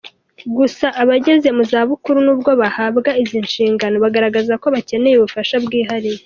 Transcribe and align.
Gusa 0.57 0.85
abageze 1.01 1.47
mu 1.55 1.63
zabukuru 1.71 2.17
n’ubwo 2.25 2.51
bahabwa 2.61 3.09
izi 3.21 3.37
nshingano 3.45 3.95
bagaragaza 4.03 4.53
ko 4.61 4.67
bakeneye 4.75 5.15
ubufasha 5.17 5.55
bwihariye. 5.65 6.19